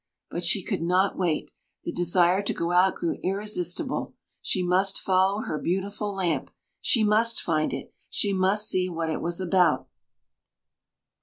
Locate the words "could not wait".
0.63-1.51